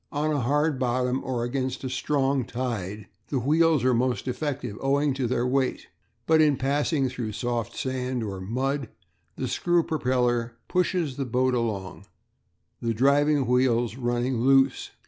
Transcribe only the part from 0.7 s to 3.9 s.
bottom or against a strong tide the wheels